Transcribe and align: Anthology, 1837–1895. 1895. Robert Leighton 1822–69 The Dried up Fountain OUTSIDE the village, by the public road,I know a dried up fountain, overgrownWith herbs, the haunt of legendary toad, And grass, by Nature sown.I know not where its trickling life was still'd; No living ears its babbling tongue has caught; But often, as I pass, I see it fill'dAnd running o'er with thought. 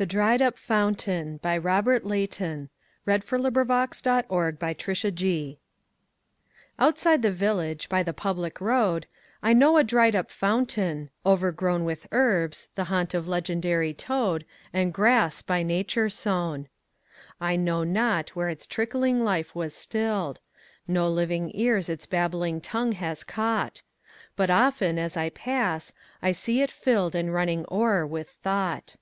Anthology, 0.00 0.16
1837–1895. 0.42 0.44
1895. 1.36 1.64
Robert 1.66 2.04
Leighton 2.06 2.70
1822–69 3.06 3.20
The 3.20 3.84
Dried 3.92 3.94
up 3.94 3.94
Fountain 3.94 5.58
OUTSIDE 6.78 7.22
the 7.22 7.30
village, 7.30 7.88
by 7.90 8.02
the 8.02 8.14
public 8.14 8.60
road,I 8.62 9.52
know 9.52 9.76
a 9.76 9.84
dried 9.84 10.16
up 10.16 10.30
fountain, 10.30 11.10
overgrownWith 11.26 12.06
herbs, 12.10 12.70
the 12.74 12.84
haunt 12.84 13.12
of 13.12 13.28
legendary 13.28 13.92
toad, 13.92 14.46
And 14.72 14.94
grass, 14.94 15.42
by 15.42 15.62
Nature 15.62 16.08
sown.I 16.08 17.56
know 17.56 17.84
not 17.84 18.30
where 18.30 18.48
its 18.48 18.66
trickling 18.66 19.22
life 19.22 19.54
was 19.54 19.74
still'd; 19.74 20.40
No 20.88 21.06
living 21.06 21.50
ears 21.54 21.90
its 21.90 22.06
babbling 22.06 22.62
tongue 22.62 22.92
has 22.92 23.22
caught; 23.24 23.82
But 24.36 24.48
often, 24.50 24.98
as 24.98 25.18
I 25.18 25.28
pass, 25.28 25.92
I 26.22 26.32
see 26.32 26.62
it 26.62 26.70
fill'dAnd 26.70 27.30
running 27.32 27.66
o'er 27.70 28.06
with 28.06 28.30
thought. 28.30 28.96